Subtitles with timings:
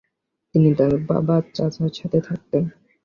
[0.55, 2.63] তিনি তার বাবার চাচার সাথে থাকতেন।